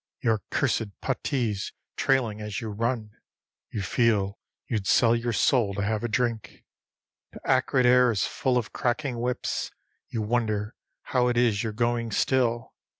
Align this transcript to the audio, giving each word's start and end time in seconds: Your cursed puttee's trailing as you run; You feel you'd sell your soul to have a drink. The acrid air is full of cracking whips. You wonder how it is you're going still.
Your 0.19 0.41
cursed 0.49 0.99
puttee's 0.99 1.73
trailing 1.95 2.41
as 2.41 2.59
you 2.59 2.69
run; 2.69 3.11
You 3.69 3.83
feel 3.83 4.39
you'd 4.65 4.87
sell 4.87 5.15
your 5.15 5.31
soul 5.31 5.75
to 5.75 5.83
have 5.83 6.03
a 6.03 6.07
drink. 6.07 6.65
The 7.33 7.39
acrid 7.47 7.85
air 7.85 8.09
is 8.09 8.25
full 8.25 8.57
of 8.57 8.73
cracking 8.73 9.19
whips. 9.21 9.69
You 10.09 10.23
wonder 10.23 10.73
how 11.03 11.27
it 11.27 11.37
is 11.37 11.61
you're 11.61 11.71
going 11.71 12.09
still. 12.09 12.73